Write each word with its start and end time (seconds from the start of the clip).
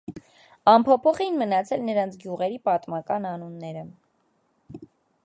Անփոփոխ 0.71 1.19
էին 1.25 1.37
մնացել 1.41 1.85
նրանց 1.89 2.17
գյուղերի 2.25 2.57
պատմական 2.71 3.29
անունները։ 3.35 3.85